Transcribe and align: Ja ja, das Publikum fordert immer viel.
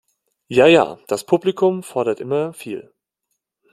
Ja 0.47 0.65
ja, 0.67 0.97
das 1.07 1.27
Publikum 1.27 1.83
fordert 1.83 2.19
immer 2.21 2.53
viel. 2.53 2.91